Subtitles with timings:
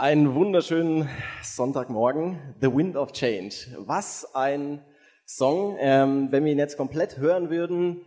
[0.00, 1.10] Einen wunderschönen
[1.42, 3.76] Sonntagmorgen, The Wind of Change.
[3.80, 4.82] Was ein
[5.26, 5.76] Song.
[5.78, 8.00] Ähm, wenn wir ihn jetzt komplett hören würden,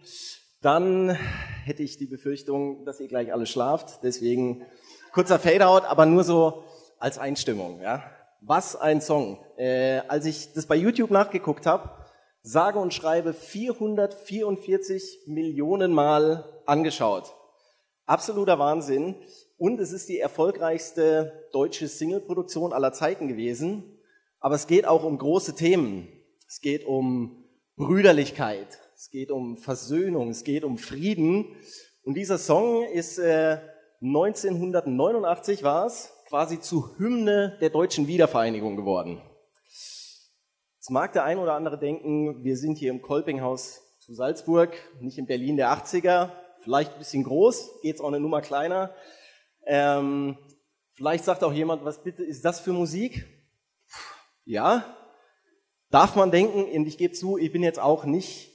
[0.63, 3.99] dann hätte ich die Befürchtung, dass ihr gleich alle schlaft.
[4.01, 4.65] Deswegen
[5.11, 6.63] kurzer Fadeout, aber nur so
[6.97, 7.79] als Einstimmung.
[7.79, 8.01] Ja?
[8.41, 9.37] Was ein Song.
[9.57, 11.91] Äh, als ich das bei YouTube nachgeguckt habe,
[12.41, 17.35] sage und schreibe 444 Millionen Mal angeschaut.
[18.07, 19.13] Absoluter Wahnsinn.
[19.63, 23.97] Und es ist die erfolgreichste deutsche Singleproduktion aller Zeiten gewesen.
[24.41, 26.09] Aber es geht auch um große Themen.
[26.45, 27.45] Es geht um
[27.77, 28.67] Brüderlichkeit.
[28.93, 30.31] Es geht um Versöhnung.
[30.31, 31.55] Es geht um Frieden.
[32.03, 33.59] Und dieser Song ist äh,
[34.01, 39.21] 1989 war es quasi zu Hymne der deutschen Wiedervereinigung geworden.
[40.75, 45.17] Jetzt mag der ein oder andere denken, wir sind hier im Kolpinghaus zu Salzburg, nicht
[45.17, 46.31] in Berlin der 80er,
[46.63, 48.93] vielleicht ein bisschen groß, geht's auch eine Nummer kleiner.
[49.65, 50.37] Ähm,
[50.93, 53.25] vielleicht sagt auch jemand, was bitte ist das für Musik?
[54.45, 54.97] Ja,
[55.89, 58.51] darf man denken, und ich gebe zu, ich bin jetzt auch nicht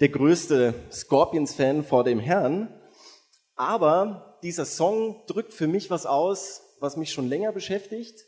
[0.00, 2.80] der größte Scorpions-Fan vor dem Herrn,
[3.54, 8.24] aber dieser Song drückt für mich was aus, was mich schon länger beschäftigt,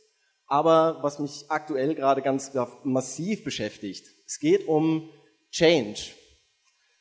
[0.46, 2.52] aber was mich aktuell gerade ganz
[2.84, 4.06] massiv beschäftigt.
[4.26, 5.10] Es geht um
[5.50, 6.12] Change.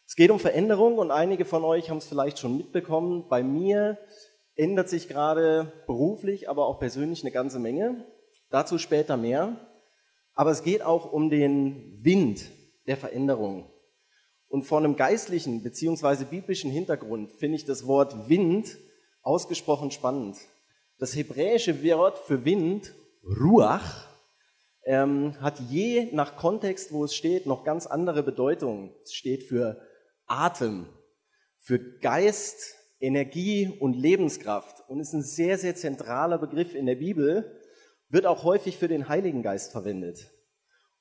[0.08, 3.28] Es geht um Veränderung und einige von euch haben es vielleicht schon mitbekommen.
[3.30, 3.98] Bei mir
[4.56, 8.06] ändert sich gerade beruflich, aber auch persönlich eine ganze Menge.
[8.50, 9.58] Dazu später mehr.
[10.36, 12.46] Aber es geht auch um den Wind
[12.88, 13.72] der Veränderung.
[14.48, 18.78] Und vor einem geistlichen beziehungsweise biblischen Hintergrund finde ich das Wort Wind
[19.22, 20.38] ausgesprochen spannend.
[21.00, 22.94] Das hebräische Wort für Wind,
[23.24, 24.08] Ruach,
[24.86, 28.94] ähm, hat je nach Kontext, wo es steht, noch ganz andere Bedeutungen.
[29.04, 29.82] Es steht für
[30.28, 30.88] Atem,
[31.58, 37.60] für Geist, Energie und Lebenskraft und ist ein sehr, sehr zentraler Begriff in der Bibel,
[38.08, 40.32] wird auch häufig für den Heiligen Geist verwendet.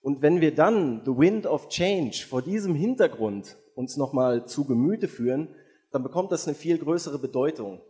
[0.01, 5.07] Und wenn wir dann The Wind of Change vor diesem Hintergrund uns nochmal zu Gemüte
[5.07, 5.55] führen,
[5.93, 7.81] dann bekommt das eine viel größere Bedeutung.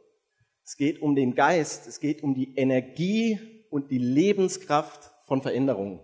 [0.63, 3.41] Es geht um den Geist, es geht um die Energie
[3.71, 6.01] und die Lebenskraft von Veränderungen.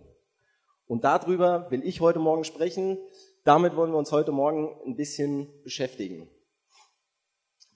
[0.86, 2.96] Und darüber will ich heute Morgen sprechen.
[3.44, 6.30] Damit wollen wir uns heute Morgen ein bisschen beschäftigen.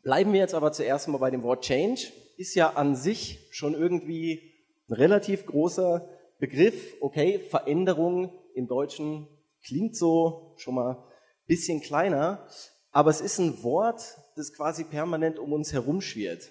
[0.03, 2.13] Bleiben wir jetzt aber zuerst mal bei dem Wort Change.
[2.37, 4.53] Ist ja an sich schon irgendwie
[4.89, 6.09] ein relativ großer
[6.41, 6.97] Begriff.
[7.01, 9.29] Okay, Veränderung im Deutschen
[9.65, 12.47] klingt so schon mal ein bisschen kleiner,
[12.91, 14.03] aber es ist ein Wort,
[14.35, 16.51] das quasi permanent um uns herumschwirrt.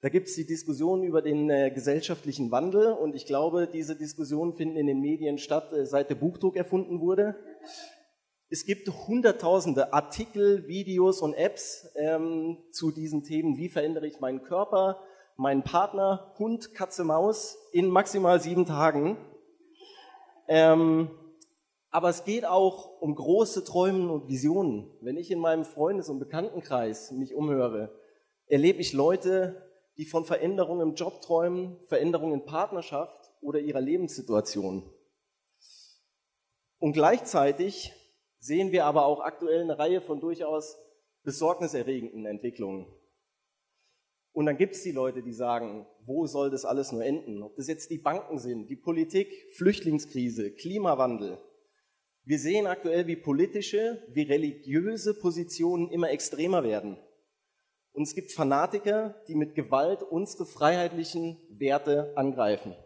[0.00, 4.54] Da gibt es die Diskussion über den äh, gesellschaftlichen Wandel und ich glaube, diese Diskussionen
[4.54, 7.36] finden in den Medien statt, äh, seit der Buchdruck erfunden wurde.
[8.48, 13.56] Es gibt hunderttausende Artikel, Videos und Apps ähm, zu diesen Themen.
[13.56, 15.02] Wie verändere ich meinen Körper,
[15.36, 19.16] meinen Partner, Hund, Katze, Maus in maximal sieben Tagen?
[20.46, 21.10] Ähm,
[21.90, 24.92] aber es geht auch um große Träume und Visionen.
[25.00, 27.98] Wenn ich in meinem Freundes- und Bekanntenkreis mich umhöre,
[28.46, 29.60] erlebe ich Leute,
[29.96, 34.88] die von Veränderungen im Job träumen, Veränderungen in Partnerschaft oder ihrer Lebenssituation.
[36.78, 37.92] Und gleichzeitig
[38.46, 40.78] sehen wir aber auch aktuell eine Reihe von durchaus
[41.24, 42.86] besorgniserregenden Entwicklungen.
[44.32, 47.42] Und dann gibt es die Leute, die sagen, wo soll das alles nur enden?
[47.42, 51.38] Ob das jetzt die Banken sind, die Politik, Flüchtlingskrise, Klimawandel.
[52.24, 56.98] Wir sehen aktuell, wie politische, wie religiöse Positionen immer extremer werden.
[57.92, 62.76] Und es gibt Fanatiker, die mit Gewalt unsere freiheitlichen Werte angreifen.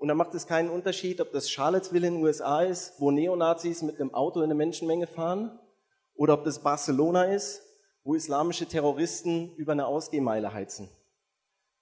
[0.00, 3.82] Und da macht es keinen Unterschied, ob das Charlottesville in den USA ist, wo Neonazis
[3.82, 5.60] mit einem Auto in eine Menschenmenge fahren,
[6.14, 7.60] oder ob das Barcelona ist,
[8.02, 10.88] wo islamische Terroristen über eine Ausgehmeile heizen.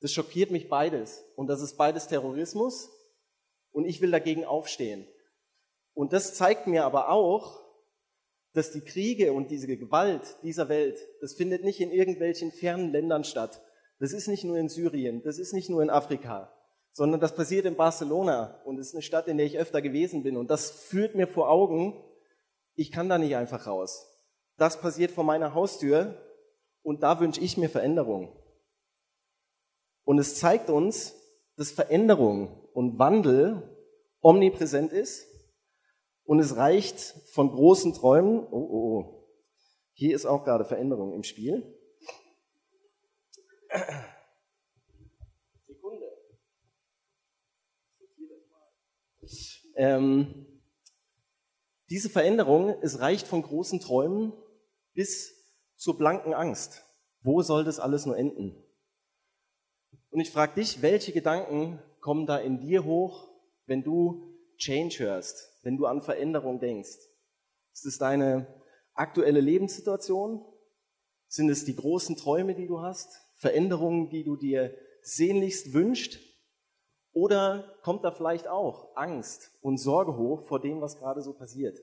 [0.01, 1.25] Das schockiert mich beides.
[1.37, 2.91] Und das ist beides Terrorismus.
[3.71, 5.07] Und ich will dagegen aufstehen.
[5.95, 7.61] Und das zeigt mir aber auch,
[8.53, 13.23] dass die Kriege und diese Gewalt dieser Welt, das findet nicht in irgendwelchen fernen Ländern
[13.23, 13.63] statt.
[14.01, 16.53] Das ist nicht nur in Syrien, das ist nicht nur in Afrika,
[16.93, 20.23] sondern das passiert in Barcelona und es ist eine Stadt, in der ich öfter gewesen
[20.23, 20.37] bin.
[20.37, 22.03] Und das führt mir vor Augen,
[22.75, 24.07] ich kann da nicht einfach raus.
[24.57, 26.21] Das passiert vor meiner Haustür
[26.83, 28.37] und da wünsche ich mir Veränderung.
[30.05, 31.15] Und es zeigt uns,
[31.57, 33.77] dass Veränderung und Wandel
[34.21, 35.27] omnipräsent ist
[36.25, 36.99] und es reicht
[37.33, 39.19] von großen Träumen, oh, oh, oh,
[39.93, 41.75] hier ist auch gerade Veränderung im Spiel.
[49.77, 50.47] Ähm,
[51.91, 54.33] diese Veränderung, es reicht von großen Träumen
[54.93, 55.33] bis
[55.77, 56.85] zur blanken Angst.
[57.23, 58.63] Wo soll das alles nur enden?
[60.11, 63.29] Und ich frage dich, welche Gedanken kommen da in dir hoch,
[63.67, 66.99] wenn du Change hörst, wenn du an Veränderung denkst?
[67.73, 68.47] Ist es deine
[68.95, 70.45] aktuelle Lebenssituation?
[71.29, 73.21] Sind es die großen Träume, die du hast?
[73.35, 76.19] Veränderungen, die du dir sehnlichst wünscht?
[77.19, 81.77] Oder kommt da vielleicht auch Angst und Sorge hoch vor dem, was gerade so passiert?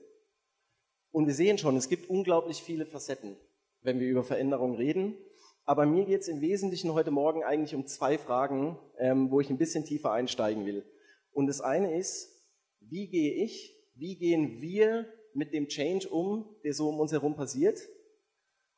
[1.12, 3.36] Und wir sehen schon, es gibt unglaublich viele Facetten,
[3.82, 5.14] wenn wir über Veränderungen reden.
[5.66, 9.50] Aber mir geht es im Wesentlichen heute Morgen eigentlich um zwei Fragen, ähm, wo ich
[9.50, 10.86] ein bisschen tiefer einsteigen will.
[11.32, 12.32] Und das eine ist,
[12.80, 15.04] wie gehe ich, wie gehen wir
[15.34, 17.78] mit dem Change um, der so um uns herum passiert?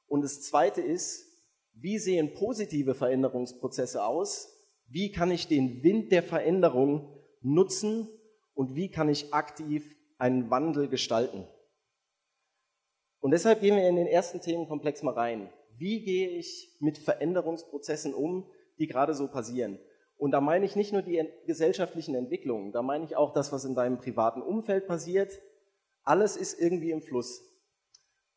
[0.08, 1.24] Und das zweite ist,
[1.72, 4.57] wie sehen positive Veränderungsprozesse aus?
[4.88, 8.08] Wie kann ich den Wind der Veränderung nutzen
[8.54, 11.46] und wie kann ich aktiv einen Wandel gestalten?
[13.20, 15.50] Und deshalb gehen wir in den ersten Themenkomplex mal rein.
[15.76, 19.78] Wie gehe ich mit Veränderungsprozessen um, die gerade so passieren?
[20.16, 23.64] Und da meine ich nicht nur die gesellschaftlichen Entwicklungen, da meine ich auch das, was
[23.64, 25.40] in deinem privaten Umfeld passiert.
[26.02, 27.42] Alles ist irgendwie im Fluss.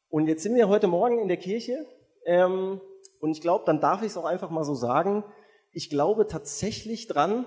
[0.10, 1.86] Und jetzt sind wir heute Morgen in der Kirche
[2.26, 2.82] ähm,
[3.20, 5.24] und ich glaube, dann darf ich es auch einfach mal so sagen,
[5.72, 7.46] ich glaube tatsächlich dran,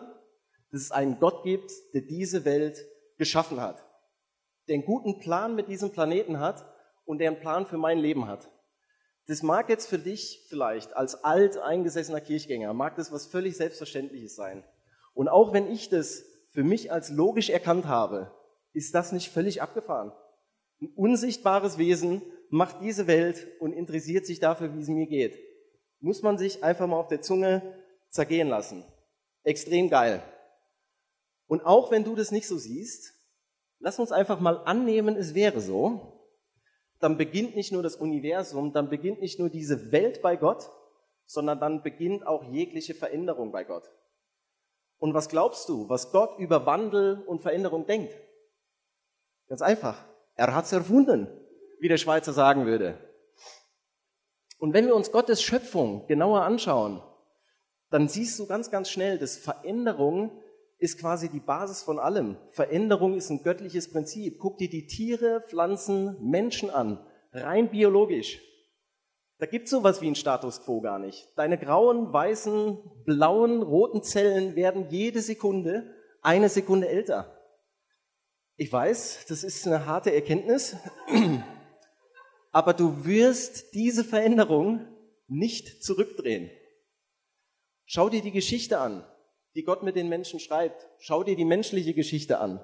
[0.71, 2.79] dass es einen Gott gibt, der diese Welt
[3.19, 3.85] geschaffen hat,
[4.69, 6.67] der einen guten Plan mit diesem Planeten hat
[7.05, 8.50] und der einen Plan für mein Leben hat.
[9.26, 14.35] Das mag jetzt für dich vielleicht als alt eingesessener Kirchgänger, mag das was völlig Selbstverständliches
[14.35, 14.65] sein.
[15.15, 18.32] Und auch wenn ich das für mich als logisch erkannt habe,
[18.73, 20.12] ist das nicht völlig abgefahren.
[20.81, 25.38] Ein unsichtbares Wesen macht diese Welt und interessiert sich dafür, wie es mir geht.
[26.00, 27.62] Muss man sich einfach mal auf der Zunge
[28.14, 28.84] zergehen lassen.
[29.43, 30.22] Extrem geil.
[31.46, 33.12] Und auch wenn du das nicht so siehst,
[33.81, 36.31] lass uns einfach mal annehmen, es wäre so,
[37.00, 40.70] dann beginnt nicht nur das Universum, dann beginnt nicht nur diese Welt bei Gott,
[41.26, 43.90] sondern dann beginnt auch jegliche Veränderung bei Gott.
[44.99, 48.14] Und was glaubst du, was Gott über Wandel und Veränderung denkt?
[49.49, 50.02] Ganz einfach.
[50.37, 51.28] Er hat's erfunden,
[51.81, 52.96] wie der Schweizer sagen würde.
[54.58, 57.02] Und wenn wir uns Gottes Schöpfung genauer anschauen,
[57.94, 60.32] dann siehst du ganz, ganz schnell, dass Veränderung
[60.79, 62.37] ist quasi die Basis von allem.
[62.50, 64.41] Veränderung ist ein göttliches Prinzip.
[64.41, 66.99] Guck dir die Tiere, Pflanzen, Menschen an,
[67.31, 68.43] rein biologisch.
[69.38, 71.29] Da gibt es sowas wie ein Status quo gar nicht.
[71.37, 77.38] Deine grauen, weißen, blauen, roten Zellen werden jede Sekunde eine Sekunde älter.
[78.56, 80.76] Ich weiß, das ist eine harte Erkenntnis,
[82.50, 84.85] aber du wirst diese Veränderung
[85.29, 86.50] nicht zurückdrehen.
[87.86, 89.04] Schau dir die Geschichte an
[89.54, 90.88] die Gott mit den Menschen schreibt.
[90.98, 92.60] Schau dir die menschliche Geschichte an.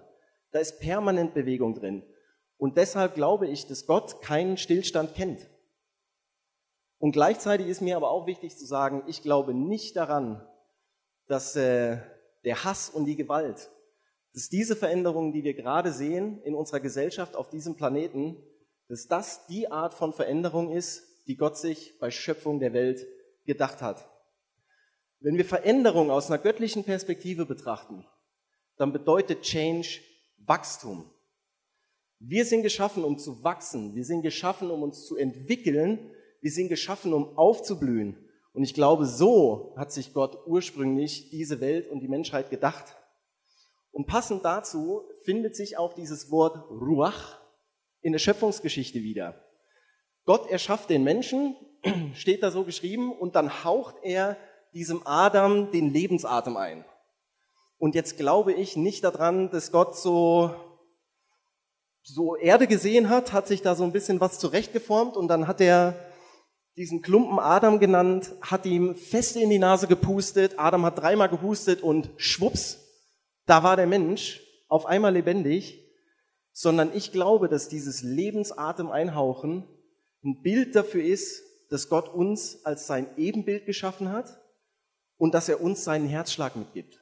[0.50, 2.02] Da ist permanent Bewegung drin.
[2.56, 5.48] Und deshalb glaube ich, dass Gott keinen Stillstand kennt.
[6.98, 10.46] Und gleichzeitig ist mir aber auch wichtig zu sagen, ich glaube nicht daran,
[11.26, 11.98] dass äh,
[12.44, 13.70] der Hass und die Gewalt,
[14.34, 18.36] dass diese Veränderungen, die wir gerade sehen in unserer Gesellschaft auf diesem Planeten,
[18.88, 23.06] dass das die Art von Veränderung ist, die Gott sich bei Schöpfung der Welt
[23.46, 24.09] gedacht hat.
[25.20, 28.06] Wenn wir Veränderung aus einer göttlichen Perspektive betrachten,
[28.76, 30.00] dann bedeutet Change
[30.38, 31.10] Wachstum.
[32.18, 33.94] Wir sind geschaffen, um zu wachsen.
[33.94, 36.10] Wir sind geschaffen, um uns zu entwickeln.
[36.40, 38.16] Wir sind geschaffen, um aufzublühen.
[38.52, 42.96] Und ich glaube, so hat sich Gott ursprünglich diese Welt und die Menschheit gedacht.
[43.92, 47.40] Und passend dazu findet sich auch dieses Wort Ruach
[48.00, 49.44] in der Schöpfungsgeschichte wieder.
[50.24, 51.56] Gott erschafft den Menschen,
[52.14, 54.36] steht da so geschrieben, und dann haucht er
[54.72, 56.84] diesem Adam den Lebensatem ein.
[57.78, 60.54] Und jetzt glaube ich nicht daran, dass Gott so,
[62.02, 65.60] so Erde gesehen hat, hat sich da so ein bisschen was zurechtgeformt und dann hat
[65.60, 65.94] er
[66.76, 70.54] diesen Klumpen Adam genannt, hat ihm feste in die Nase gepustet.
[70.58, 72.78] Adam hat dreimal gehustet und schwupps,
[73.46, 75.78] da war der Mensch auf einmal lebendig.
[76.52, 79.68] Sondern ich glaube, dass dieses Lebensatem einhauchen
[80.24, 84.39] ein Bild dafür ist, dass Gott uns als sein Ebenbild geschaffen hat
[85.20, 86.98] und dass er uns seinen Herzschlag mitgibt,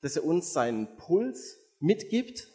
[0.00, 2.48] dass er uns seinen Puls mitgibt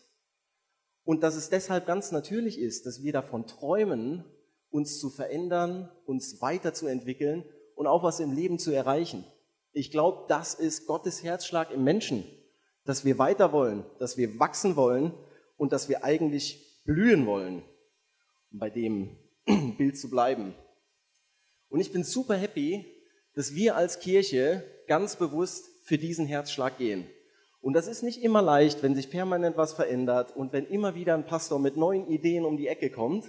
[1.05, 4.25] und dass es deshalb ganz natürlich ist, dass wir davon träumen,
[4.69, 9.23] uns zu verändern, uns weiterzuentwickeln und auch was im Leben zu erreichen.
[9.71, 12.25] Ich glaube, das ist Gottes Herzschlag im Menschen,
[12.83, 15.13] dass wir weiter wollen, dass wir wachsen wollen
[15.55, 17.63] und dass wir eigentlich blühen wollen,
[18.51, 19.15] um bei dem
[19.77, 20.53] Bild zu bleiben.
[21.69, 22.94] Und ich bin super happy,
[23.35, 27.05] dass wir als Kirche ganz bewusst für diesen Herzschlag gehen.
[27.61, 31.15] Und das ist nicht immer leicht, wenn sich permanent was verändert und wenn immer wieder
[31.15, 33.25] ein Pastor mit neuen Ideen um die Ecke kommt.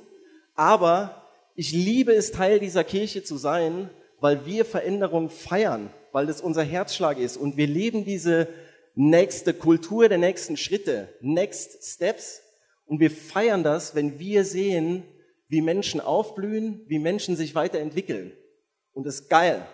[0.55, 3.89] Aber ich liebe es, Teil dieser Kirche zu sein,
[4.21, 8.49] weil wir Veränderung feiern, weil das unser Herzschlag ist und wir leben diese
[8.95, 12.43] nächste Kultur der nächsten Schritte, Next Steps
[12.85, 15.03] und wir feiern das, wenn wir sehen,
[15.49, 18.33] wie Menschen aufblühen, wie Menschen sich weiterentwickeln.
[18.93, 19.67] Und das ist geil.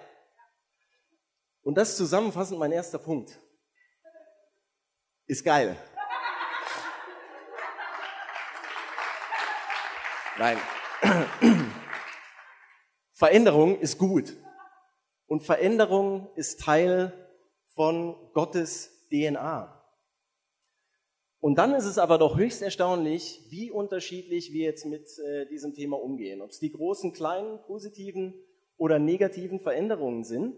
[1.63, 3.41] Und das zusammenfassend mein erster Punkt.
[5.27, 5.77] Ist geil.
[10.39, 10.59] Nein.
[13.13, 14.37] Veränderung ist gut.
[15.27, 17.13] Und Veränderung ist Teil
[17.67, 19.79] von Gottes DNA.
[21.39, 25.75] Und dann ist es aber doch höchst erstaunlich, wie unterschiedlich wir jetzt mit äh, diesem
[25.75, 26.41] Thema umgehen.
[26.41, 28.35] Ob es die großen, kleinen, positiven
[28.77, 30.57] oder negativen Veränderungen sind.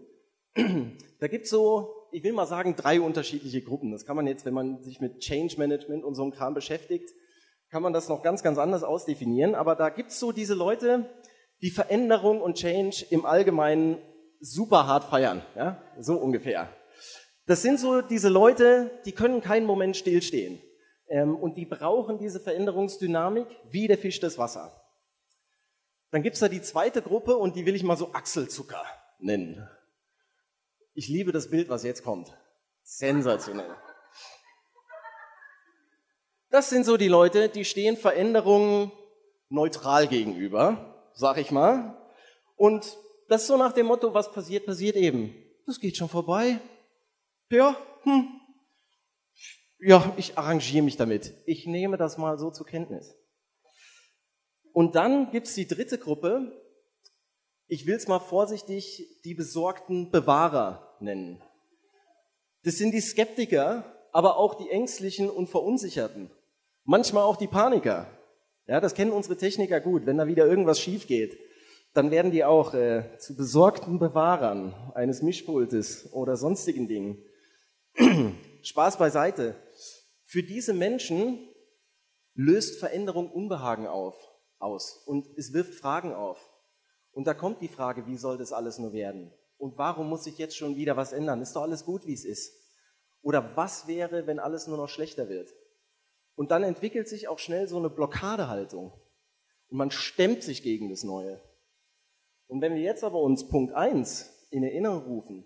[1.19, 3.91] da gibt es so, ich will mal sagen, drei unterschiedliche Gruppen.
[3.91, 7.09] Das kann man jetzt, wenn man sich mit Change Management und so einem Kram beschäftigt,
[7.69, 9.55] kann man das noch ganz, ganz anders ausdefinieren.
[9.55, 11.09] Aber da gibt es so diese Leute,
[11.61, 13.97] die Veränderung und Change im Allgemeinen
[14.39, 15.41] super hart feiern.
[15.55, 15.81] Ja?
[15.99, 16.69] So ungefähr.
[17.47, 20.61] Das sind so diese Leute, die können keinen Moment stillstehen.
[21.07, 24.81] Ähm, und die brauchen diese Veränderungsdynamik wie der Fisch das Wasser.
[26.11, 28.83] Dann gibt's da die zweite Gruppe und die will ich mal so Achselzucker
[29.19, 29.67] nennen.
[30.97, 32.33] Ich liebe das Bild, was jetzt kommt.
[32.81, 33.75] Sensationell.
[36.49, 38.93] Das sind so die Leute, die stehen Veränderungen
[39.49, 42.01] neutral gegenüber, sag ich mal.
[42.55, 42.97] Und
[43.27, 45.35] das ist so nach dem Motto, was passiert, passiert eben.
[45.65, 46.61] Das geht schon vorbei.
[47.49, 48.29] Ja, hm,
[49.79, 51.33] ja, ich arrangiere mich damit.
[51.45, 53.13] Ich nehme das mal so zur Kenntnis.
[54.71, 56.53] Und dann gibt's die dritte Gruppe,
[57.67, 61.41] ich will es mal vorsichtig die besorgten Bewahrer nennen.
[62.63, 66.31] Das sind die Skeptiker, aber auch die Ängstlichen und Verunsicherten.
[66.83, 68.07] Manchmal auch die Paniker.
[68.67, 70.05] Ja, das kennen unsere Techniker gut.
[70.05, 71.37] Wenn da wieder irgendwas schief geht,
[71.93, 77.23] dann werden die auch äh, zu besorgten Bewahrern eines Mischpultes oder sonstigen Dingen.
[78.63, 79.55] Spaß beiseite.
[80.23, 81.39] Für diese Menschen
[82.33, 84.15] löst Veränderung Unbehagen auf,
[84.59, 86.39] aus und es wirft Fragen auf.
[87.11, 89.31] Und da kommt die Frage, wie soll das alles nur werden?
[89.65, 91.41] Und warum muss sich jetzt schon wieder was ändern?
[91.41, 92.53] Ist doch alles gut, wie es ist.
[93.23, 95.51] Oder was wäre, wenn alles nur noch schlechter wird?
[96.35, 98.93] Und dann entwickelt sich auch schnell so eine Blockadehaltung.
[99.69, 101.41] Und man stemmt sich gegen das Neue.
[102.45, 105.45] Und wenn wir jetzt aber uns Punkt 1 in Erinnerung rufen,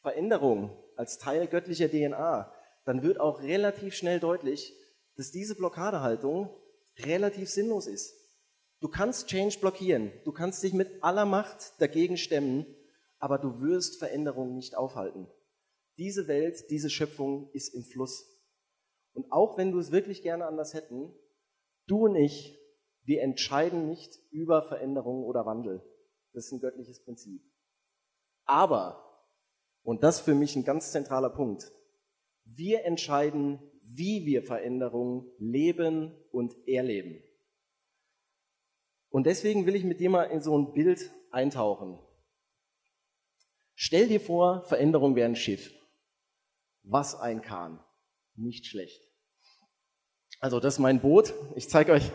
[0.00, 2.50] Veränderung als Teil göttlicher DNA,
[2.86, 4.74] dann wird auch relativ schnell deutlich,
[5.18, 6.48] dass diese Blockadehaltung
[7.00, 8.23] relativ sinnlos ist.
[8.84, 12.66] Du kannst Change blockieren, du kannst dich mit aller Macht dagegen stemmen,
[13.18, 15.26] aber du wirst Veränderungen nicht aufhalten.
[15.96, 18.28] Diese Welt, diese Schöpfung ist im Fluss.
[19.14, 21.14] Und auch wenn du es wirklich gerne anders hätten,
[21.86, 22.60] du und ich,
[23.04, 25.80] wir entscheiden nicht über Veränderungen oder Wandel.
[26.34, 27.40] Das ist ein göttliches Prinzip.
[28.44, 29.02] Aber
[29.82, 31.72] und das für mich ein ganz zentraler Punkt.
[32.44, 37.22] Wir entscheiden, wie wir Veränderungen leben und erleben.
[39.14, 42.00] Und deswegen will ich mit dir mal in so ein Bild eintauchen.
[43.76, 45.72] Stell dir vor, Veränderung wäre ein Schiff.
[46.82, 47.78] Was ein Kahn.
[48.34, 49.00] Nicht schlecht.
[50.40, 51.32] Also das ist mein Boot.
[51.54, 52.10] Ich zeige euch,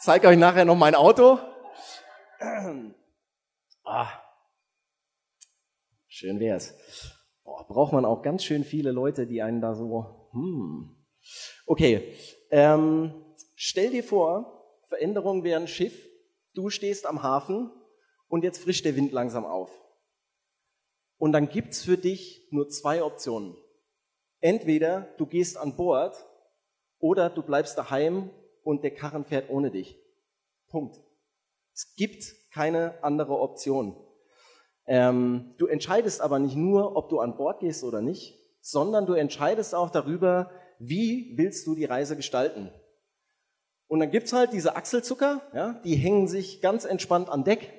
[0.00, 1.38] zeige euch nachher noch mein Auto.
[3.84, 4.10] Ah,
[6.08, 6.74] Schön wär's.
[7.44, 11.04] Boah, braucht man auch ganz schön viele Leute, die einen da so, hm.
[11.66, 12.16] Okay,
[12.50, 13.12] ähm,
[13.54, 16.11] stell dir vor, Veränderung wäre ein Schiff,
[16.54, 17.70] du stehst am Hafen
[18.28, 19.70] und jetzt frischt der Wind langsam auf.
[21.18, 23.56] Und dann gibt's für dich nur zwei Optionen.
[24.40, 26.16] Entweder du gehst an Bord
[26.98, 28.30] oder du bleibst daheim
[28.64, 29.98] und der Karren fährt ohne dich.
[30.68, 30.96] Punkt.
[31.74, 33.96] Es gibt keine andere Option.
[34.86, 39.12] Ähm, du entscheidest aber nicht nur, ob du an Bord gehst oder nicht, sondern du
[39.12, 42.72] entscheidest auch darüber, wie willst du die Reise gestalten.
[43.92, 47.74] Und dann gibt's halt diese Achselzucker, ja, die hängen sich ganz entspannt an Deck,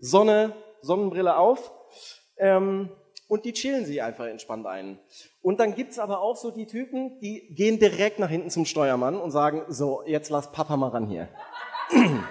[0.00, 1.70] Sonne, Sonnenbrille auf
[2.36, 2.90] ähm,
[3.28, 4.98] und die chillen sich einfach entspannt ein.
[5.40, 9.20] Und dann gibt's aber auch so die Typen, die gehen direkt nach hinten zum Steuermann
[9.20, 11.28] und sagen, so, jetzt lass Papa mal ran hier.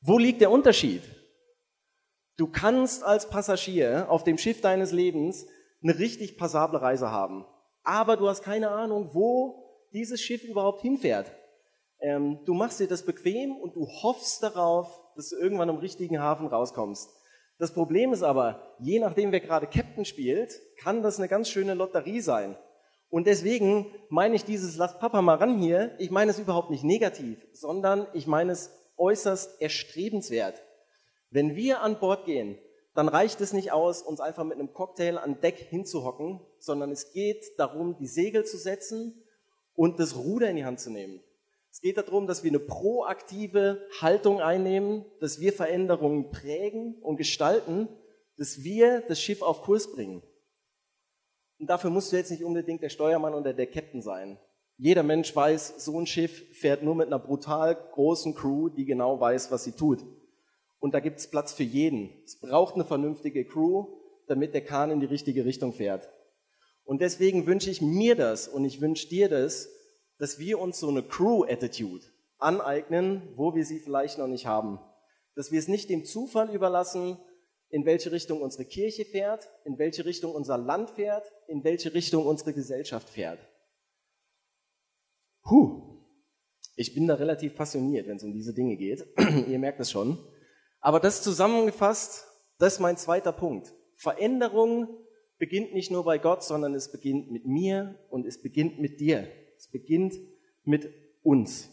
[0.00, 1.02] Wo liegt der Unterschied?
[2.38, 5.46] Du kannst als Passagier auf dem Schiff deines Lebens
[5.82, 7.44] eine richtig passable Reise haben.
[7.82, 9.59] Aber du hast keine Ahnung, wo
[9.92, 11.32] dieses Schiff überhaupt hinfährt.
[12.00, 16.20] Ähm, du machst dir das bequem und du hoffst darauf, dass du irgendwann im richtigen
[16.20, 17.10] Hafen rauskommst.
[17.58, 21.74] Das Problem ist aber, je nachdem, wer gerade Captain spielt, kann das eine ganz schöne
[21.74, 22.56] Lotterie sein.
[23.10, 26.84] Und deswegen meine ich dieses Lass Papa mal ran hier, ich meine es überhaupt nicht
[26.84, 30.62] negativ, sondern ich meine es äußerst erstrebenswert.
[31.30, 32.56] Wenn wir an Bord gehen,
[32.94, 37.12] dann reicht es nicht aus, uns einfach mit einem Cocktail an Deck hinzuhocken, sondern es
[37.12, 39.19] geht darum, die Segel zu setzen
[39.80, 41.22] und das Ruder in die Hand zu nehmen.
[41.70, 47.88] Es geht darum, dass wir eine proaktive Haltung einnehmen, dass wir Veränderungen prägen und gestalten,
[48.36, 50.22] dass wir das Schiff auf Kurs bringen.
[51.58, 54.38] Und dafür musst du jetzt nicht unbedingt der Steuermann oder der Captain sein.
[54.76, 59.18] Jeder Mensch weiß, so ein Schiff fährt nur mit einer brutal großen Crew, die genau
[59.18, 60.04] weiß, was sie tut.
[60.78, 62.10] Und da gibt es Platz für jeden.
[62.26, 63.86] Es braucht eine vernünftige Crew,
[64.26, 66.10] damit der Kahn in die richtige Richtung fährt.
[66.90, 69.68] Und deswegen wünsche ich mir das und ich wünsche dir das,
[70.18, 72.04] dass wir uns so eine Crew-Attitude
[72.38, 74.80] aneignen, wo wir sie vielleicht noch nicht haben.
[75.36, 77.16] Dass wir es nicht dem Zufall überlassen,
[77.68, 82.26] in welche Richtung unsere Kirche fährt, in welche Richtung unser Land fährt, in welche Richtung
[82.26, 83.38] unsere Gesellschaft fährt.
[85.44, 86.02] Puh,
[86.74, 89.06] ich bin da relativ passioniert, wenn es um diese Dinge geht.
[89.46, 90.18] Ihr merkt es schon.
[90.80, 92.26] Aber das zusammengefasst,
[92.58, 93.72] das ist mein zweiter Punkt.
[93.94, 94.88] Veränderung
[95.40, 99.26] beginnt nicht nur bei Gott, sondern es beginnt mit mir und es beginnt mit dir.
[99.56, 100.14] Es beginnt
[100.64, 100.92] mit
[101.22, 101.70] uns.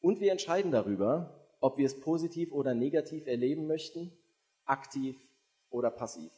[0.00, 4.12] Und wir entscheiden darüber, ob wir es positiv oder negativ erleben möchten,
[4.64, 5.16] aktiv
[5.68, 6.32] oder passiv.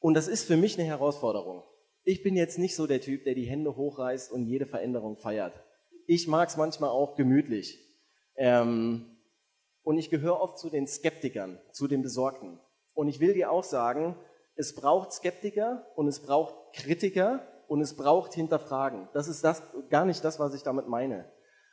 [0.00, 1.62] Und das ist für mich eine Herausforderung.
[2.02, 5.54] Ich bin jetzt nicht so der Typ, der die Hände hochreißt und jede Veränderung feiert.
[6.06, 7.78] Ich mag es manchmal auch gemütlich.
[8.36, 9.18] Ähm,
[9.82, 12.58] und ich gehöre oft zu den Skeptikern, zu den Besorgten.
[12.94, 14.16] Und ich will dir auch sagen,
[14.56, 19.08] es braucht Skeptiker und es braucht Kritiker und es braucht Hinterfragen.
[19.12, 21.30] Das ist das, gar nicht das, was ich damit meine.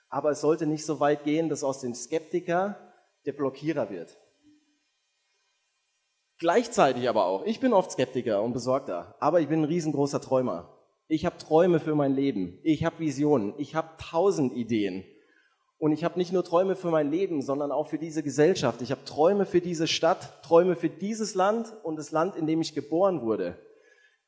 [0.09, 2.77] Aber es sollte nicht so weit gehen, dass aus dem Skeptiker
[3.25, 4.17] der Blockierer wird.
[6.39, 10.75] Gleichzeitig aber auch, ich bin oft Skeptiker und Besorgter, aber ich bin ein riesengroßer Träumer.
[11.07, 15.03] Ich habe Träume für mein Leben, ich habe Visionen, ich habe tausend Ideen.
[15.81, 18.83] Und ich habe nicht nur Träume für mein Leben, sondern auch für diese Gesellschaft.
[18.83, 22.61] Ich habe Träume für diese Stadt, Träume für dieses Land und das Land, in dem
[22.61, 23.57] ich geboren wurde.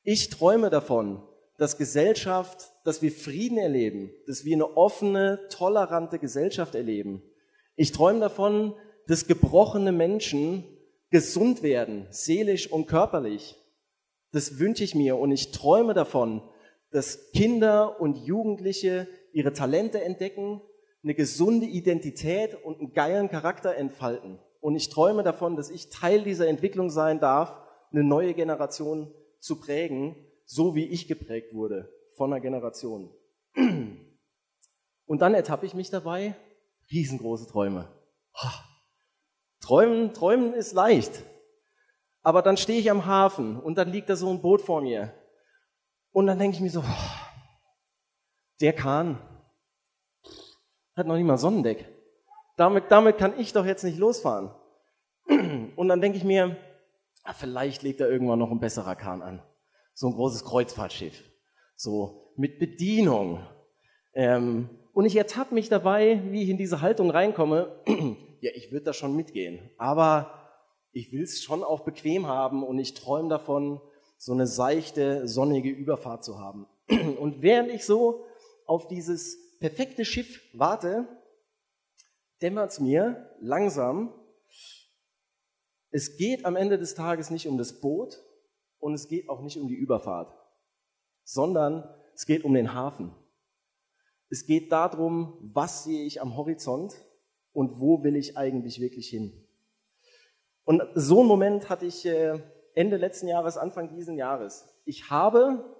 [0.01, 1.21] Ich träume davon,
[1.59, 7.21] dass Gesellschaft, dass wir Frieden erleben, dass wir eine offene, tolerante Gesellschaft erleben.
[7.75, 8.73] Ich träume davon,
[9.05, 10.63] dass gebrochene Menschen
[11.11, 13.57] gesund werden, seelisch und körperlich.
[14.31, 16.41] Das wünsche ich mir und ich träume davon,
[16.89, 20.59] dass Kinder und Jugendliche ihre Talente entdecken,
[21.03, 24.39] eine gesunde Identität und einen geilen Charakter entfalten.
[24.61, 27.59] Und ich träume davon, dass ich Teil dieser Entwicklung sein darf,
[27.91, 33.09] eine neue Generation zu prägen, so wie ich geprägt wurde von einer Generation.
[35.05, 36.35] Und dann ertappe ich mich dabei,
[36.91, 37.89] riesengroße Träume.
[39.59, 41.23] Träumen, träumen ist leicht.
[42.21, 45.13] Aber dann stehe ich am Hafen und dann liegt da so ein Boot vor mir.
[46.11, 46.83] Und dann denke ich mir so,
[48.61, 49.17] der Kahn,
[50.95, 51.85] hat noch nicht mal Sonnendeck.
[52.57, 54.51] Damit, damit kann ich doch jetzt nicht losfahren.
[55.75, 56.57] Und dann denke ich mir,
[57.23, 59.41] ah, vielleicht legt da irgendwann noch ein besserer Kahn an.
[59.93, 61.23] So ein großes Kreuzfahrtschiff.
[61.75, 63.45] So mit Bedienung.
[64.13, 67.81] Ähm, und ich ertappe mich dabei, wie ich in diese Haltung reinkomme.
[68.41, 69.71] ja, ich würde da schon mitgehen.
[69.77, 70.31] Aber
[70.91, 73.81] ich will es schon auch bequem haben und ich träume davon,
[74.23, 76.67] so eine seichte, sonnige Überfahrt zu haben.
[77.19, 78.23] Und während ich so
[78.65, 81.07] auf dieses perfekte Schiff warte,
[82.41, 84.13] dämmert mir langsam,
[85.89, 88.21] es geht am Ende des Tages nicht um das Boot
[88.79, 90.37] und es geht auch nicht um die Überfahrt,
[91.23, 93.15] sondern es geht um den Hafen.
[94.29, 96.93] Es geht darum, was sehe ich am Horizont
[97.53, 99.47] und wo will ich eigentlich wirklich hin.
[100.65, 102.37] Und so einen Moment hatte ich äh,
[102.73, 104.67] Ende letzten Jahres, Anfang diesen Jahres.
[104.83, 105.73] Ich habe,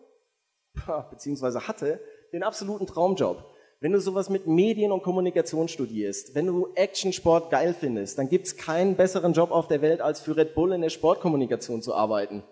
[1.10, 2.00] beziehungsweise hatte,
[2.32, 3.53] den absoluten Traumjob.
[3.84, 8.56] Wenn du sowas mit Medien und Kommunikation studierst, wenn du Actionsport geil findest, dann gibt's
[8.56, 12.44] keinen besseren Job auf der Welt, als für Red Bull in der Sportkommunikation zu arbeiten.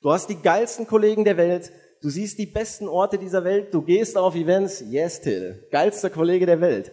[0.00, 3.82] Du hast die geilsten Kollegen der Welt, du siehst die besten Orte dieser Welt, du
[3.82, 6.90] gehst auf Events, yes Till, geilster Kollege der Welt.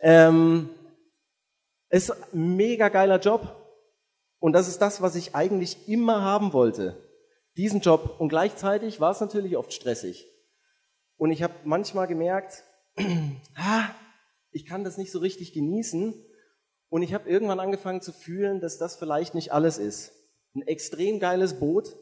[0.00, 0.68] Ähm,
[1.88, 3.56] ist ein mega geiler Job
[4.40, 6.98] und das ist das, was ich eigentlich immer haben wollte.
[7.56, 10.28] Diesen Job und gleichzeitig war es natürlich oft stressig.
[11.16, 12.62] Und ich habe manchmal gemerkt,
[14.52, 16.14] ich kann das nicht so richtig genießen.
[16.88, 20.12] Und ich habe irgendwann angefangen zu fühlen, dass das vielleicht nicht alles ist.
[20.54, 21.96] Ein extrem geiles Boot,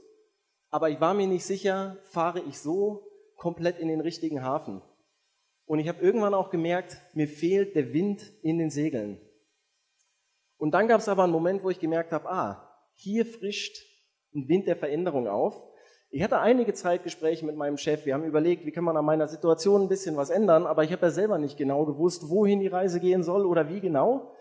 [0.71, 4.83] aber ich war mir nicht sicher, fahre ich so komplett in den richtigen Hafen.
[5.65, 9.21] Und ich habe irgendwann auch gemerkt, mir fehlt der Wind in den Segeln.
[10.57, 13.79] Und dann gab es aber einen Moment, wo ich gemerkt habe, ah, hier frischt
[14.35, 15.55] ein Wind der Veränderung auf.
[16.13, 18.05] Ich hatte einige Zeit Gespräche mit meinem Chef.
[18.05, 20.91] Wir haben überlegt, wie kann man an meiner Situation ein bisschen was ändern, aber ich
[20.91, 24.35] habe ja selber nicht genau gewusst, wohin die Reise gehen soll oder wie genau.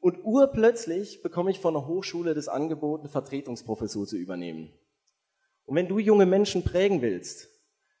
[0.00, 4.72] Und urplötzlich bekomme ich von der Hochschule das Angebot, eine Vertretungsprofessur zu übernehmen.
[5.64, 7.48] Und wenn du junge Menschen prägen willst,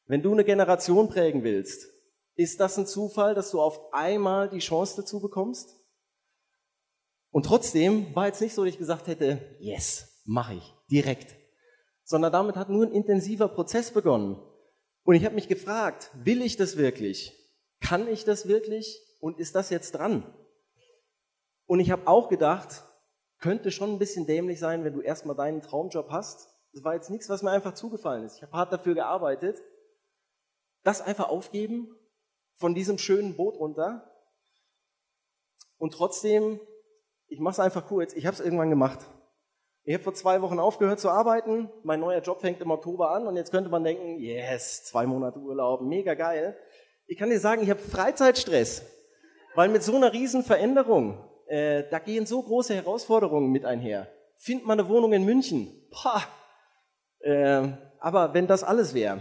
[0.06, 1.92] wenn du eine Generation prägen willst,
[2.34, 5.78] ist das ein Zufall, dass du auf einmal die Chance dazu bekommst?
[7.30, 11.41] Und trotzdem war jetzt nicht so, dass ich gesagt hätte, yes, mache ich, direkt.
[12.04, 14.40] Sondern damit hat nur ein intensiver Prozess begonnen.
[15.04, 17.36] Und ich habe mich gefragt, will ich das wirklich?
[17.80, 19.00] Kann ich das wirklich?
[19.20, 20.24] Und ist das jetzt dran?
[21.66, 22.84] Und ich habe auch gedacht,
[23.38, 26.48] könnte schon ein bisschen dämlich sein, wenn du erstmal deinen Traumjob hast.
[26.72, 28.36] Das war jetzt nichts, was mir einfach zugefallen ist.
[28.36, 29.60] Ich habe hart dafür gearbeitet.
[30.84, 31.94] Das einfach aufgeben
[32.54, 34.08] von diesem schönen Boot runter.
[35.78, 36.60] Und trotzdem,
[37.26, 39.00] ich mache es einfach kurz, ich habe es irgendwann gemacht.
[39.84, 43.26] Ich habe vor zwei Wochen aufgehört zu arbeiten, mein neuer Job fängt im Oktober an
[43.26, 46.56] und jetzt könnte man denken, yes, zwei Monate Urlaub, mega geil.
[47.06, 48.86] Ich kann dir sagen, ich habe Freizeitstress,
[49.56, 51.18] weil mit so einer riesen Veränderung,
[51.48, 54.06] äh, da gehen so große Herausforderungen mit einher.
[54.36, 56.22] Find mal eine Wohnung in München, Pah.
[57.18, 57.68] Äh,
[57.98, 59.20] aber wenn das alles wäre,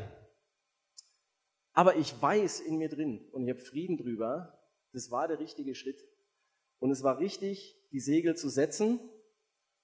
[1.73, 4.59] aber ich weiß in mir drin und ich habe Frieden drüber,
[4.93, 6.03] das war der richtige Schritt.
[6.77, 8.99] Und es war richtig, die Segel zu setzen,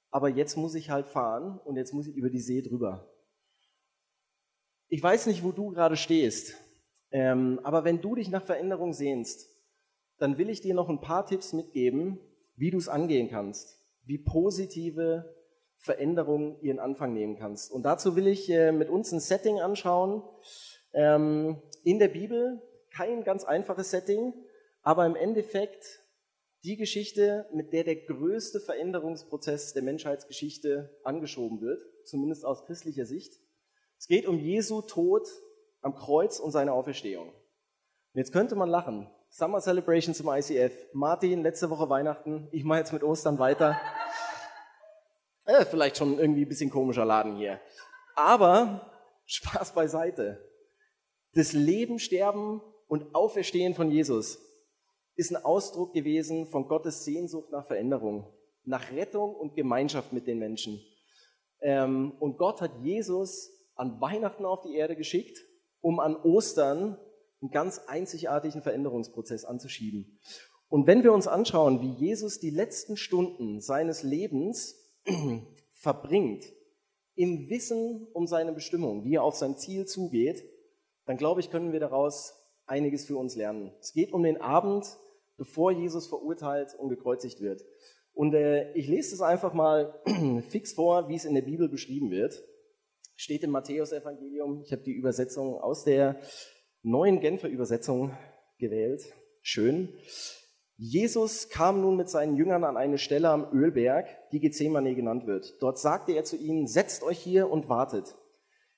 [0.09, 3.13] aber jetzt muss ich halt fahren und jetzt muss ich über die See drüber.
[4.87, 6.55] Ich weiß nicht, wo du gerade stehst,
[7.11, 9.49] ähm, aber wenn du dich nach Veränderung sehnst,
[10.17, 12.19] dann will ich dir noch ein paar Tipps mitgeben,
[12.55, 15.35] wie du es angehen kannst, wie positive
[15.75, 17.71] Veränderungen ihren Anfang nehmen kannst.
[17.71, 20.23] Und dazu will ich äh, mit uns ein Setting anschauen,
[20.93, 24.33] ähm, in der Bibel kein ganz einfaches Setting,
[24.81, 26.01] aber im Endeffekt
[26.67, 33.39] die Geschichte, mit der der größte Veränderungsprozess der Menschheitsgeschichte angeschoben wird, zumindest aus christlicher Sicht.
[33.97, 35.25] Es geht um Jesu Tod
[35.79, 37.29] am Kreuz und seine Auferstehung.
[37.29, 39.09] Und jetzt könnte man lachen.
[39.29, 40.73] Summer Celebration zum ICF.
[40.91, 42.49] Martin, letzte Woche Weihnachten.
[42.51, 43.79] Ich mache jetzt mit Ostern weiter.
[45.45, 47.61] Äh, vielleicht schon irgendwie ein bisschen komischer Laden hier.
[48.15, 48.91] Aber
[49.25, 50.45] Spaß beiseite.
[51.33, 54.46] Das Leben, Sterben und Auferstehen von Jesus
[55.17, 58.31] ist ein Ausdruck gewesen von Gottes Sehnsucht nach Veränderung,
[58.63, 60.79] nach Rettung und Gemeinschaft mit den Menschen.
[61.59, 65.39] Ähm, und Gott hat Jesus an Weihnachten auf die Erde geschickt,
[65.81, 66.97] um an Ostern
[67.41, 70.19] einen ganz einzigartigen Veränderungsprozess anzuschieben.
[70.69, 74.75] Und wenn wir uns anschauen, wie Jesus die letzten Stunden seines Lebens
[75.71, 76.43] verbringt,
[77.15, 80.43] im Wissen um seine Bestimmung, wie er auf sein Ziel zugeht,
[81.05, 82.35] dann glaube ich, können wir daraus
[82.67, 83.71] einiges für uns lernen.
[83.79, 84.85] Es geht um den Abend,
[85.37, 87.63] bevor Jesus verurteilt und gekreuzigt wird.
[88.13, 90.01] Und äh, ich lese es einfach mal
[90.49, 92.43] fix vor, wie es in der Bibel beschrieben wird.
[93.15, 94.61] Steht im Matthäus-Evangelium.
[94.63, 96.19] Ich habe die Übersetzung aus der
[96.81, 98.17] neuen Genfer Übersetzung
[98.57, 99.13] gewählt.
[99.41, 99.93] Schön.
[100.77, 105.55] Jesus kam nun mit seinen Jüngern an eine Stelle am Ölberg, die Gethsemane genannt wird.
[105.59, 108.15] Dort sagte er zu ihnen, setzt euch hier und wartet.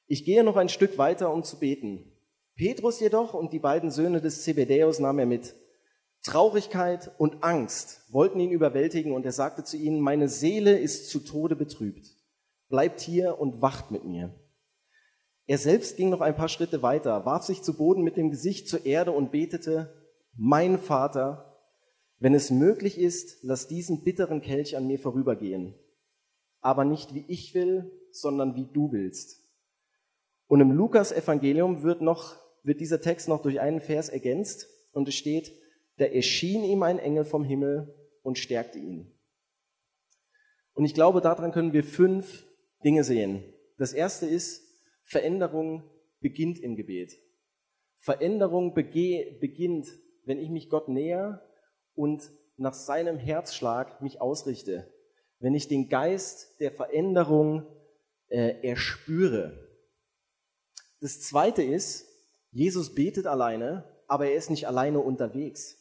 [0.07, 2.11] Ich gehe noch ein Stück weiter, um zu beten.
[2.55, 5.55] Petrus jedoch und die beiden Söhne des Zebedäus nahm er mit.
[6.23, 11.19] Traurigkeit und Angst wollten ihn überwältigen und er sagte zu ihnen, meine Seele ist zu
[11.19, 12.07] Tode betrübt.
[12.67, 14.35] Bleibt hier und wacht mit mir.
[15.47, 18.67] Er selbst ging noch ein paar Schritte weiter, warf sich zu Boden mit dem Gesicht
[18.67, 19.93] zur Erde und betete,
[20.35, 21.57] mein Vater,
[22.19, 25.73] wenn es möglich ist, lass diesen bitteren Kelch an mir vorübergehen.
[26.61, 29.43] Aber nicht wie ich will, sondern wie du willst.
[30.47, 35.07] Und im Lukas Evangelium wird noch wird dieser Text noch durch einen Vers ergänzt und
[35.07, 35.53] es steht,
[35.99, 39.11] da erschien ihm ein Engel vom Himmel und stärkte ihn.
[40.73, 42.47] Und ich glaube, daran können wir fünf
[42.85, 43.43] Dinge sehen.
[43.77, 44.63] Das erste ist,
[45.03, 45.83] Veränderung
[46.21, 47.17] beginnt im Gebet.
[47.97, 49.87] Veränderung beginnt,
[50.23, 51.45] wenn ich mich Gott näher
[51.95, 54.89] und nach seinem Herzschlag mich ausrichte.
[55.39, 57.65] Wenn ich den Geist der Veränderung
[58.29, 59.67] äh, erspüre.
[61.01, 62.05] Das zweite ist,
[62.51, 65.78] Jesus betet alleine, aber er ist nicht alleine unterwegs.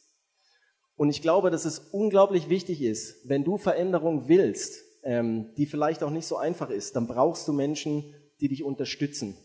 [0.98, 6.02] Und ich glaube, dass es unglaublich wichtig ist, wenn du Veränderung willst, ähm, die vielleicht
[6.02, 9.36] auch nicht so einfach ist, dann brauchst du Menschen, die dich unterstützen,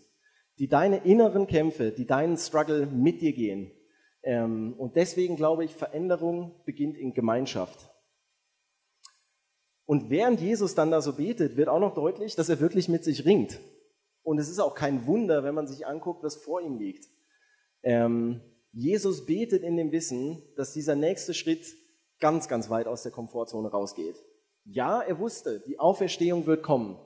[0.58, 3.72] die deine inneren Kämpfe, die deinen Struggle mit dir gehen.
[4.24, 7.88] Ähm, und deswegen glaube ich, Veränderung beginnt in Gemeinschaft.
[9.86, 13.04] Und während Jesus dann da so betet, wird auch noch deutlich, dass er wirklich mit
[13.04, 13.60] sich ringt.
[14.24, 17.06] Und es ist auch kein Wunder, wenn man sich anguckt, was vor ihm liegt.
[17.84, 18.42] Ähm,
[18.74, 21.66] Jesus betet in dem Wissen, dass dieser nächste Schritt
[22.20, 24.16] ganz, ganz weit aus der Komfortzone rausgeht.
[24.66, 26.98] Ja, er wusste, die Auferstehung wird kommen,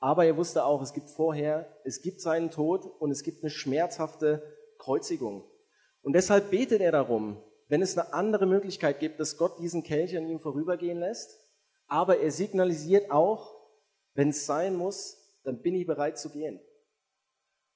[0.00, 3.50] Aber er wusste auch, es gibt vorher, es gibt seinen Tod und es gibt eine
[3.50, 4.42] schmerzhafte
[4.76, 5.44] Kreuzigung.
[6.02, 10.14] Und deshalb betet er darum, wenn es eine andere Möglichkeit gibt, dass Gott diesen Kelch
[10.16, 11.38] an ihm vorübergehen lässt.
[11.86, 13.54] Aber er signalisiert auch,
[14.14, 16.60] wenn es sein muss, dann bin ich bereit zu gehen.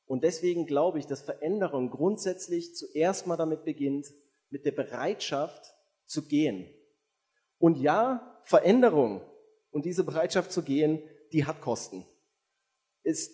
[0.09, 4.07] Und deswegen glaube ich, dass Veränderung grundsätzlich zuerst mal damit beginnt,
[4.49, 5.75] mit der Bereitschaft
[6.07, 6.67] zu gehen.
[7.59, 9.21] Und ja, Veränderung
[9.71, 12.07] und diese Bereitschaft zu gehen, die hat Kosten.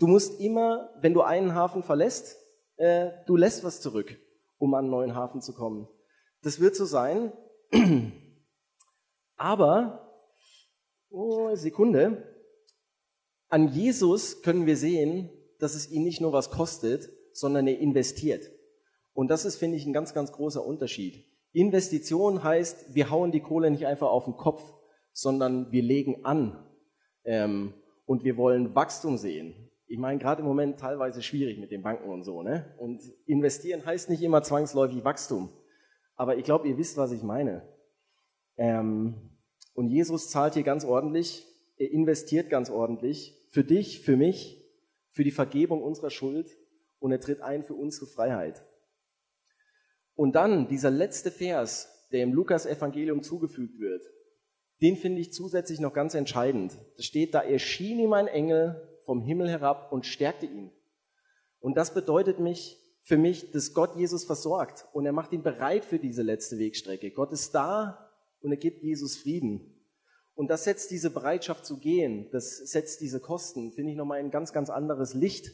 [0.01, 2.37] Du musst immer, wenn du einen Hafen verlässt,
[2.77, 4.17] äh, du lässt was zurück,
[4.59, 5.89] um an einen neuen Hafen zu kommen.
[6.43, 7.33] Das wird so sein.
[9.37, 10.13] Aber,
[11.11, 12.35] oh, Sekunde,
[13.49, 18.51] an Jesus können wir sehen, dass es ihn nicht nur was kostet, sondern er investiert.
[19.13, 21.25] Und das ist, finde ich, ein ganz, ganz großer Unterschied.
[21.53, 24.63] Investition heißt, wir hauen die Kohle nicht einfach auf den Kopf,
[25.13, 26.59] sondern wir legen an
[27.25, 27.75] ähm,
[28.07, 29.71] und wir wollen Wachstum sehen.
[29.87, 32.43] Ich meine, gerade im Moment teilweise schwierig mit den Banken und so.
[32.43, 32.75] Ne?
[32.79, 35.51] Und investieren heißt nicht immer zwangsläufig Wachstum.
[36.17, 37.69] Aber ich glaube, ihr wisst, was ich meine.
[38.57, 39.39] Ähm,
[39.75, 44.64] und Jesus zahlt hier ganz ordentlich, er investiert ganz ordentlich für dich, für mich
[45.15, 46.59] für die Vergebung unserer Schuld
[46.99, 48.67] und er tritt ein für unsere Freiheit.
[50.17, 54.03] Und dann dieser letzte Vers, der im Lukas-Evangelium zugefügt wird,
[54.83, 56.77] den finde ich zusätzlich noch ganz entscheidend.
[56.97, 60.73] Da steht, da erschien ihm ein Engel vom Himmel herab und stärkte ihn.
[61.61, 65.85] Und das bedeutet mich, für mich, dass Gott Jesus versorgt und er macht ihn bereit
[65.85, 67.11] für diese letzte Wegstrecke.
[67.11, 69.74] Gott ist da und er gibt Jesus Frieden.
[70.35, 74.31] Und das setzt diese Bereitschaft zu gehen, das setzt diese Kosten, finde ich nochmal ein
[74.31, 75.53] ganz, ganz anderes Licht.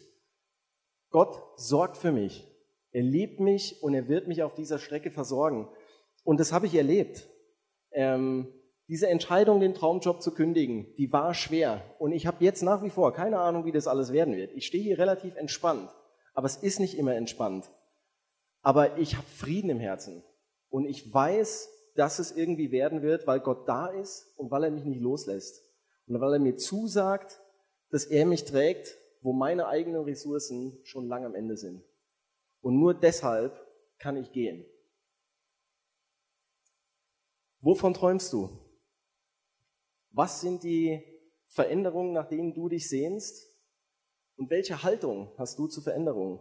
[1.11, 2.47] Gott sorgt für mich.
[2.93, 5.69] Er liebt mich und er wird mich auf dieser Strecke versorgen.
[6.25, 7.29] Und das habe ich erlebt.
[7.93, 8.49] Ähm,
[8.89, 11.85] diese Entscheidung, den Traumjob zu kündigen, die war schwer.
[11.99, 14.53] Und ich habe jetzt nach wie vor keine Ahnung, wie das alles werden wird.
[14.55, 15.91] Ich stehe hier relativ entspannt,
[16.35, 17.71] aber es ist nicht immer entspannt.
[18.63, 20.25] Aber ich habe Frieden im Herzen.
[20.69, 24.71] Und ich weiß, dass es irgendwie werden wird, weil Gott da ist und weil er
[24.71, 25.63] mich nicht loslässt.
[26.07, 27.41] Und weil er mir zusagt,
[27.91, 31.85] dass er mich trägt, wo meine eigenen Ressourcen schon lang am Ende sind.
[32.63, 33.61] Und nur deshalb
[33.99, 34.65] kann ich gehen.
[37.61, 38.49] Wovon träumst du?
[40.13, 41.03] Was sind die
[41.47, 43.49] Veränderungen, nach denen du dich sehnst?
[44.37, 46.41] Und welche Haltung hast du zu Veränderungen?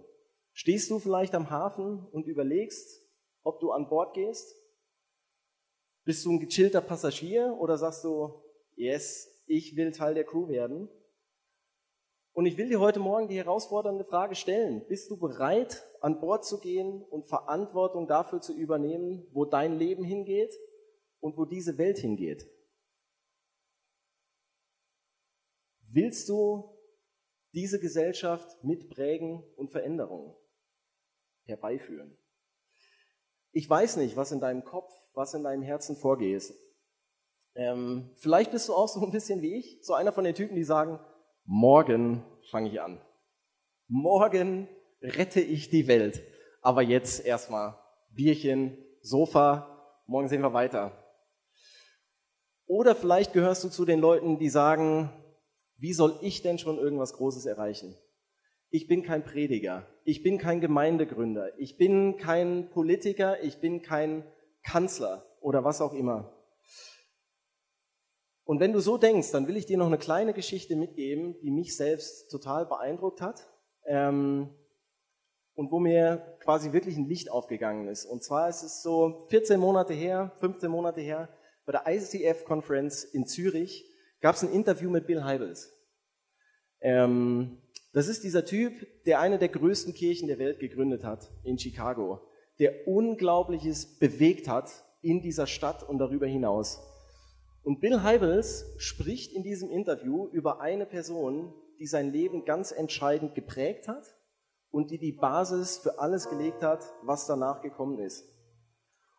[0.53, 3.05] Stehst du vielleicht am Hafen und überlegst,
[3.43, 4.55] ob du an Bord gehst?
[6.09, 8.41] Bist du ein gechillter Passagier oder sagst du,
[8.75, 10.89] yes, ich will Teil der Crew werden?
[12.31, 14.83] Und ich will dir heute Morgen die herausfordernde Frage stellen.
[14.87, 20.03] Bist du bereit, an Bord zu gehen und Verantwortung dafür zu übernehmen, wo dein Leben
[20.03, 20.51] hingeht
[21.19, 22.49] und wo diese Welt hingeht?
[25.91, 26.75] Willst du
[27.53, 30.35] diese Gesellschaft mitprägen und Veränderungen
[31.43, 32.17] herbeiführen?
[33.51, 36.53] Ich weiß nicht, was in deinem Kopf was in deinem Herzen vorgeht.
[37.55, 40.55] Ähm, vielleicht bist du auch so ein bisschen wie ich, so einer von den Typen,
[40.55, 40.99] die sagen,
[41.45, 43.01] morgen fange ich an.
[43.87, 44.67] Morgen
[45.01, 46.21] rette ich die Welt.
[46.61, 47.77] Aber jetzt erstmal
[48.11, 50.91] Bierchen, Sofa, morgen sehen wir weiter.
[52.65, 55.09] Oder vielleicht gehörst du zu den Leuten, die sagen,
[55.77, 57.95] wie soll ich denn schon irgendwas Großes erreichen?
[58.69, 64.23] Ich bin kein Prediger, ich bin kein Gemeindegründer, ich bin kein Politiker, ich bin kein
[64.69, 66.31] Kanzler oder was auch immer.
[68.43, 71.51] Und wenn du so denkst, dann will ich dir noch eine kleine Geschichte mitgeben, die
[71.51, 73.47] mich selbst total beeindruckt hat
[73.85, 74.49] ähm,
[75.55, 78.05] und wo mir quasi wirklich ein Licht aufgegangen ist.
[78.05, 81.29] Und zwar ist es so 14 Monate her, 15 Monate her,
[81.65, 83.85] bei der ICF-Conference in Zürich
[84.21, 85.71] gab es ein Interview mit Bill Heibels.
[86.81, 87.61] Ähm,
[87.93, 92.28] das ist dieser Typ, der eine der größten Kirchen der Welt gegründet hat in Chicago
[92.59, 94.69] der Unglaubliches bewegt hat
[95.01, 96.81] in dieser Stadt und darüber hinaus.
[97.63, 103.35] Und Bill Heibels spricht in diesem Interview über eine Person, die sein Leben ganz entscheidend
[103.35, 104.15] geprägt hat
[104.71, 108.25] und die die Basis für alles gelegt hat, was danach gekommen ist.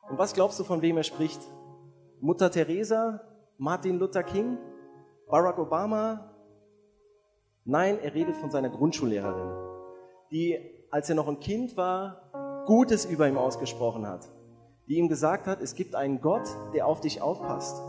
[0.08, 1.40] Und was glaubst du, von wem er spricht?
[2.20, 3.20] Mutter Teresa?
[3.56, 4.58] Martin Luther King?
[5.28, 6.34] Barack Obama?
[7.64, 9.54] Nein, er redet von seiner Grundschullehrerin,
[10.30, 10.58] die,
[10.90, 12.30] als er noch ein Kind war,
[12.66, 14.28] Gutes über ihm ausgesprochen hat,
[14.88, 17.80] die ihm gesagt hat, es gibt einen Gott, der auf dich aufpasst.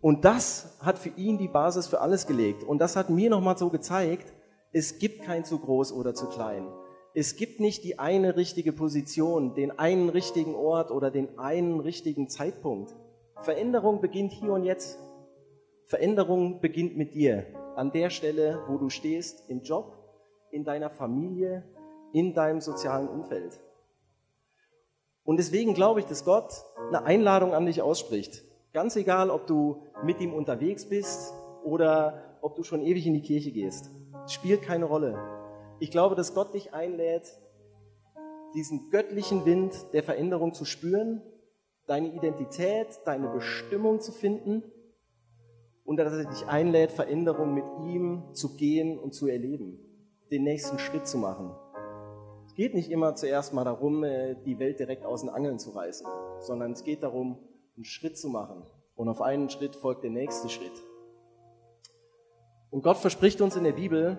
[0.00, 2.64] Und das hat für ihn die Basis für alles gelegt.
[2.64, 4.32] Und das hat mir nochmal so gezeigt,
[4.72, 6.66] es gibt kein zu groß oder zu klein.
[7.14, 12.28] Es gibt nicht die eine richtige Position, den einen richtigen Ort oder den einen richtigen
[12.28, 12.96] Zeitpunkt.
[13.36, 14.98] Veränderung beginnt hier und jetzt.
[15.84, 19.98] Veränderung beginnt mit dir, an der Stelle, wo du stehst, im Job,
[20.50, 21.64] in deiner Familie,
[22.12, 23.60] in deinem sozialen Umfeld.
[25.24, 26.52] Und deswegen glaube ich, dass Gott
[26.88, 28.44] eine Einladung an dich ausspricht.
[28.72, 31.32] Ganz egal, ob du mit ihm unterwegs bist
[31.64, 33.90] oder ob du schon ewig in die Kirche gehst.
[34.26, 35.16] Spielt keine Rolle.
[35.78, 37.38] Ich glaube, dass Gott dich einlädt,
[38.54, 41.22] diesen göttlichen Wind der Veränderung zu spüren,
[41.86, 44.62] deine Identität, deine Bestimmung zu finden
[45.84, 49.78] und dass er dich einlädt, Veränderung mit ihm zu gehen und zu erleben,
[50.30, 51.54] den nächsten Schritt zu machen.
[52.52, 55.70] Es geht nicht immer zuerst mal darum, äh, die Welt direkt aus den Angeln zu
[55.70, 56.06] reißen,
[56.40, 57.38] sondern es geht darum,
[57.76, 58.66] einen Schritt zu machen.
[58.94, 60.84] Und auf einen Schritt folgt der nächste Schritt.
[62.68, 64.18] Und Gott verspricht uns in der Bibel,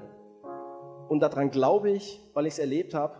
[1.09, 3.13] und daran glaube ich, weil ich es erlebt habe,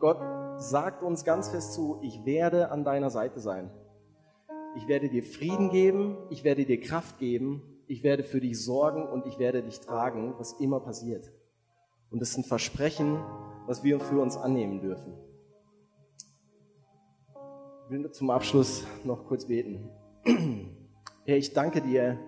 [0.00, 0.20] Gott
[0.60, 3.70] sagt uns ganz fest zu, ich werde an deiner Seite sein.
[4.76, 9.08] Ich werde dir Frieden geben, ich werde dir Kraft geben, ich werde für dich sorgen
[9.08, 11.32] und ich werde dich tragen, was immer passiert.
[12.10, 13.18] Und das ist ein Versprechen,
[13.68, 15.12] was wir für uns annehmen dürfen.
[17.84, 19.90] Ich will zum Abschluss noch kurz beten.
[21.26, 22.18] Herr, ich danke dir,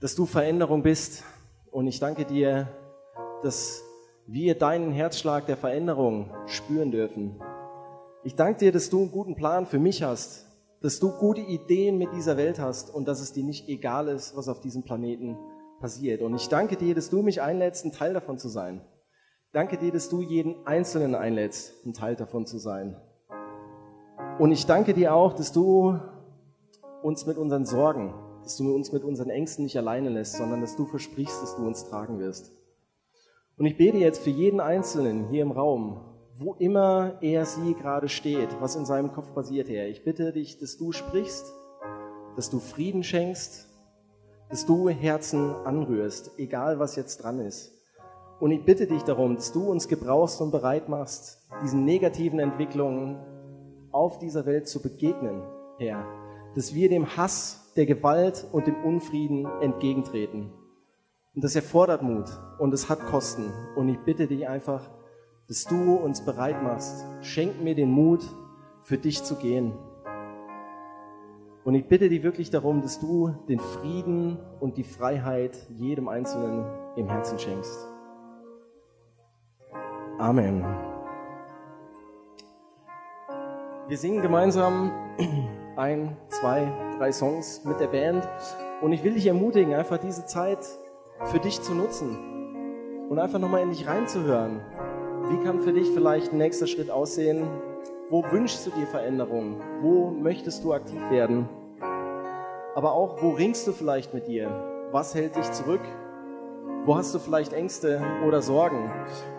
[0.00, 1.24] dass du Veränderung bist
[1.70, 2.68] und ich danke dir,
[3.42, 3.82] dass
[4.26, 7.40] wir deinen Herzschlag der Veränderung spüren dürfen.
[8.24, 10.46] Ich danke dir, dass du einen guten Plan für mich hast,
[10.82, 14.36] dass du gute Ideen mit dieser Welt hast und dass es dir nicht egal ist,
[14.36, 15.38] was auf diesem Planeten
[15.80, 16.20] passiert.
[16.20, 18.82] Und ich danke dir, dass du mich einlädst, ein Teil davon zu sein.
[19.52, 23.00] Danke dir, dass du jeden Einzelnen einlädst, ein Teil davon zu sein.
[24.38, 25.98] Und ich danke dir auch, dass du
[27.02, 30.76] uns mit unseren Sorgen, dass du uns mit unseren Ängsten nicht alleine lässt, sondern dass
[30.76, 32.52] du versprichst, dass du uns tragen wirst.
[33.56, 38.10] Und ich bete jetzt für jeden Einzelnen hier im Raum, wo immer er sie gerade
[38.10, 39.88] steht, was in seinem Kopf passiert, Herr.
[39.88, 41.54] Ich bitte dich, dass du sprichst,
[42.36, 43.66] dass du Frieden schenkst,
[44.50, 47.77] dass du Herzen anrührst, egal was jetzt dran ist.
[48.40, 53.18] Und ich bitte dich darum, dass du uns gebrauchst und bereit machst, diesen negativen Entwicklungen
[53.90, 55.42] auf dieser Welt zu begegnen,
[55.78, 56.04] Herr.
[56.54, 60.52] Dass wir dem Hass, der Gewalt und dem Unfrieden entgegentreten.
[61.34, 62.26] Und das erfordert Mut
[62.58, 63.52] und es hat Kosten.
[63.76, 64.90] Und ich bitte dich einfach,
[65.46, 67.04] dass du uns bereit machst.
[67.20, 68.24] Schenk mir den Mut,
[68.82, 69.72] für dich zu gehen.
[71.64, 76.64] Und ich bitte dich wirklich darum, dass du den Frieden und die Freiheit jedem Einzelnen
[76.96, 77.97] im Herzen schenkst.
[80.18, 80.64] Amen.
[83.86, 84.90] Wir singen gemeinsam
[85.76, 88.28] ein, zwei, drei Songs mit der Band.
[88.82, 90.58] Und ich will dich ermutigen, einfach diese Zeit
[91.26, 92.18] für dich zu nutzen
[93.08, 94.60] und einfach nochmal in dich reinzuhören.
[95.30, 97.48] Wie kann für dich vielleicht ein nächster Schritt aussehen?
[98.10, 99.60] Wo wünschst du dir Veränderungen?
[99.82, 101.48] Wo möchtest du aktiv werden?
[102.74, 104.50] Aber auch, wo ringst du vielleicht mit dir?
[104.90, 105.82] Was hält dich zurück?
[106.88, 108.90] Wo hast du vielleicht Ängste oder Sorgen?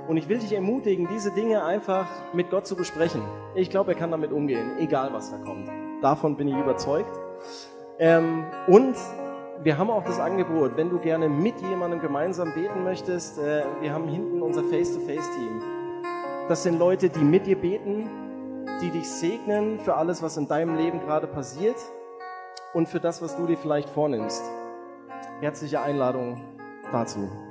[0.08, 3.24] Und ich will dich ermutigen, diese Dinge einfach mit Gott zu besprechen.
[3.56, 5.68] Ich glaube, er kann damit umgehen, egal was da kommt.
[6.04, 7.10] Davon bin ich überzeugt.
[7.98, 8.96] Ähm, und
[9.64, 13.94] wir haben auch das Angebot, wenn du gerne mit jemandem gemeinsam beten möchtest, äh, wir
[13.94, 15.64] haben hinten unser Face-to-Face-Team.
[16.50, 18.08] Das sind Leute, die mit dir beten,
[18.80, 21.78] die dich segnen für alles, was in deinem Leben gerade passiert
[22.76, 24.44] und für das, was du dir vielleicht vornimmst.
[25.42, 26.59] Herzliche Einladung
[26.92, 27.49] dazu.